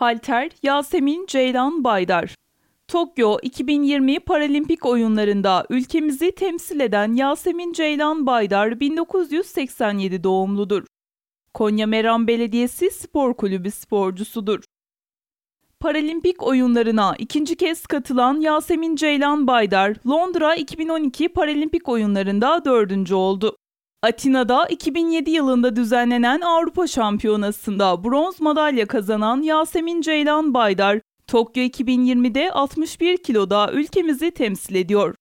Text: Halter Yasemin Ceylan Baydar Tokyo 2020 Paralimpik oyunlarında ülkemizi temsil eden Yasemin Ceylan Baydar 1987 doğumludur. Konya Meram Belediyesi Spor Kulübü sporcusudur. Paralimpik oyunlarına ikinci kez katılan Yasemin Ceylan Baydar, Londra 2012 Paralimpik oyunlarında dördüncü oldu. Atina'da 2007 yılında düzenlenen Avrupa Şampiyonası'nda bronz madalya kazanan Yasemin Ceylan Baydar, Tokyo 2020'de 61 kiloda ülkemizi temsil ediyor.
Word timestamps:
Halter 0.00 0.50
Yasemin 0.62 1.26
Ceylan 1.26 1.84
Baydar 1.84 2.34
Tokyo 2.88 3.38
2020 3.42 4.20
Paralimpik 4.20 4.86
oyunlarında 4.86 5.66
ülkemizi 5.70 6.32
temsil 6.32 6.80
eden 6.80 7.12
Yasemin 7.12 7.72
Ceylan 7.72 8.26
Baydar 8.26 8.80
1987 8.80 10.24
doğumludur. 10.24 10.86
Konya 11.54 11.86
Meram 11.86 12.26
Belediyesi 12.26 12.90
Spor 12.90 13.34
Kulübü 13.34 13.70
sporcusudur. 13.70 14.60
Paralimpik 15.80 16.42
oyunlarına 16.42 17.14
ikinci 17.18 17.56
kez 17.56 17.86
katılan 17.86 18.40
Yasemin 18.40 18.96
Ceylan 18.96 19.46
Baydar, 19.46 19.96
Londra 20.06 20.54
2012 20.54 21.28
Paralimpik 21.28 21.88
oyunlarında 21.88 22.64
dördüncü 22.64 23.14
oldu. 23.14 23.56
Atina'da 24.02 24.66
2007 24.66 25.30
yılında 25.30 25.76
düzenlenen 25.76 26.40
Avrupa 26.40 26.86
Şampiyonası'nda 26.86 28.04
bronz 28.04 28.40
madalya 28.40 28.86
kazanan 28.86 29.42
Yasemin 29.42 30.00
Ceylan 30.00 30.54
Baydar, 30.54 31.00
Tokyo 31.26 31.62
2020'de 31.62 32.52
61 32.52 33.16
kiloda 33.16 33.72
ülkemizi 33.72 34.30
temsil 34.30 34.74
ediyor. 34.74 35.14